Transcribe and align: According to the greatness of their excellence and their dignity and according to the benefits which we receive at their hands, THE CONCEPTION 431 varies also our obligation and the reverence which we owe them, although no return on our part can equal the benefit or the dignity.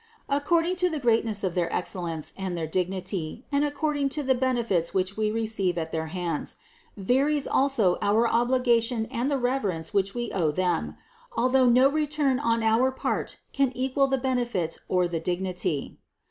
According 0.27 0.77
to 0.77 0.89
the 0.89 0.97
greatness 0.97 1.43
of 1.43 1.53
their 1.53 1.71
excellence 1.71 2.33
and 2.35 2.57
their 2.57 2.65
dignity 2.65 3.45
and 3.51 3.63
according 3.63 4.09
to 4.09 4.23
the 4.23 4.33
benefits 4.33 4.95
which 4.95 5.15
we 5.15 5.29
receive 5.29 5.77
at 5.77 5.91
their 5.91 6.07
hands, 6.07 6.55
THE 6.97 7.17
CONCEPTION 7.19 7.43
431 7.51 7.61
varies 7.67 7.77
also 7.77 7.99
our 8.01 8.27
obligation 8.27 9.05
and 9.11 9.29
the 9.29 9.37
reverence 9.37 9.93
which 9.93 10.15
we 10.15 10.31
owe 10.31 10.49
them, 10.49 10.97
although 11.33 11.67
no 11.69 11.87
return 11.87 12.39
on 12.39 12.63
our 12.63 12.89
part 12.89 13.37
can 13.53 13.71
equal 13.77 14.07
the 14.07 14.17
benefit 14.17 14.79
or 14.89 15.07
the 15.07 15.19
dignity. 15.19 15.99